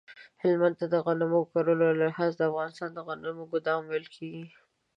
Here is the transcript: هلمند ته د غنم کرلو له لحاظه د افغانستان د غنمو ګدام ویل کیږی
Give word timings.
هلمند 0.41 0.75
ته 0.79 0.85
د 0.93 0.95
غنم 1.05 1.33
کرلو 1.51 1.75
له 1.91 1.95
لحاظه 2.01 2.35
د 2.37 2.41
افغانستان 2.51 2.89
د 2.93 2.99
غنمو 3.07 3.43
ګدام 3.53 3.81
ویل 3.85 4.07
کیږی 4.15 4.45